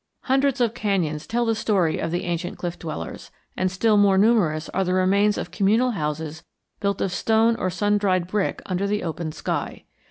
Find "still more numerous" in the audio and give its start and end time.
3.71-4.67